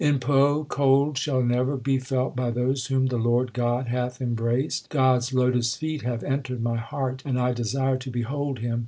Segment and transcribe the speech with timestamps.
[0.03, 4.89] In Poh cold shall never be felt by those whom the Lord God hath embraced.
[4.89, 8.79] God s lotus feet have entered my heart, and I desire to behold Him.